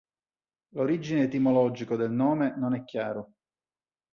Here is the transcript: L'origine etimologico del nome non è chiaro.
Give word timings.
L'origine 0.71 1.19
etimologico 1.25 1.95
del 1.95 2.09
nome 2.09 2.55
non 2.57 2.73
è 2.73 2.83
chiaro. 2.85 3.33